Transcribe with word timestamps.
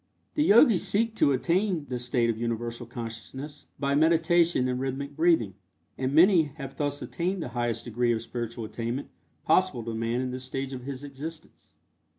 The 0.33 0.43
Yogis 0.43 0.83
seek 0.87 1.13
to 1.17 1.31
attain 1.31 1.85
this 1.87 2.05
state 2.05 2.31
of 2.31 2.37
Universal 2.39 2.87
Consciousness 2.87 3.67
by 3.79 3.93
meditation 3.93 4.67
and 4.67 4.79
rhythmic 4.79 5.15
breathing, 5.15 5.53
and 5.95 6.11
many 6.11 6.45
have 6.57 6.75
thus 6.75 7.03
attained 7.03 7.43
the 7.43 7.49
highest 7.49 7.85
degree 7.85 8.11
of 8.11 8.23
spiritual 8.23 8.65
attainment 8.65 9.09
possible 9.45 9.83
to 9.83 9.93
man 9.93 10.19
in 10.21 10.31
this 10.31 10.43
stage 10.43 10.73
of 10.73 10.85
his 10.85 11.03
existence. 11.03 11.73